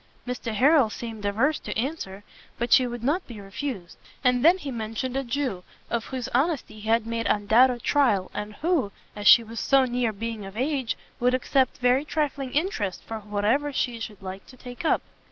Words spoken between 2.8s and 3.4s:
would not be